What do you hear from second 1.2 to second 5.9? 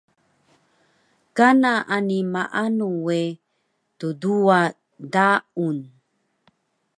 Kana ani maanu we tduwa daun